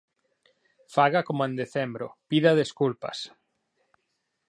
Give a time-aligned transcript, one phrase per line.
[0.95, 3.17] Faga como en decembro: pida desculpas.